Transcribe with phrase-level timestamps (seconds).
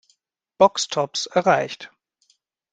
[0.57, 1.91] Box Tops erreicht.